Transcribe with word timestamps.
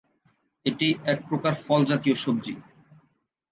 এটি 0.65 0.87
এক 1.05 1.19
প্রকার 1.29 1.53
ফল 1.65 1.81
জাতীয় 1.85 2.15
সবজি। 2.15 2.53